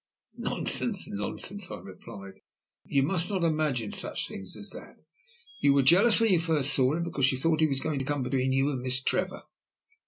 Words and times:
"Nonsense, 0.39 1.07
nonsense," 1.11 1.69
I 1.69 1.75
replied, 1.77 2.41
"you 2.85 3.03
must 3.03 3.29
not 3.29 3.43
imagine 3.43 3.91
such 3.91 4.27
things 4.27 4.57
as 4.57 4.71
that. 4.71 4.95
You 5.59 5.75
were 5.75 5.83
jealous 5.83 6.19
when 6.19 6.33
you 6.33 6.39
first 6.39 6.73
saw 6.73 6.95
him, 6.95 7.03
because 7.03 7.31
you 7.31 7.37
thought 7.37 7.59
he 7.59 7.67
was 7.69 7.81
going 7.81 7.99
to 7.99 8.05
come 8.05 8.23
between 8.23 8.51
you 8.51 8.71
and 8.71 8.81
Miss 8.81 8.99
Trevor. 9.03 9.43